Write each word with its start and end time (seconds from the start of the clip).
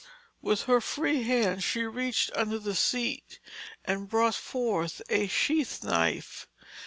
With 0.41 0.63
her 0.63 0.81
free 0.81 1.21
hand 1.21 1.63
she 1.63 1.83
reached 1.83 2.31
under 2.35 2.57
the 2.57 2.73
seat 2.73 3.39
and 3.85 4.09
brought 4.09 4.33
forth 4.33 4.99
a 5.09 5.27
sheath 5.27 5.83
knife. 5.83 6.47